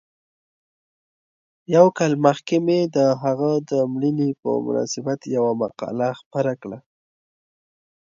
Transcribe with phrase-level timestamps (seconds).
[1.75, 6.77] یو کال مخکې مې د هغه د مړینې په مناسبت یوه مقاله خپره کړه.